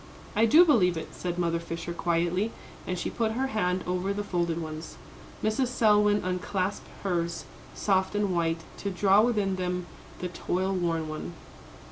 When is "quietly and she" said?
1.93-3.11